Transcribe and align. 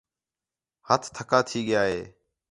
ہتھ 0.87 1.07
تَھکا 1.15 1.39
تھی 1.47 1.59
ڳِیا 1.67 1.81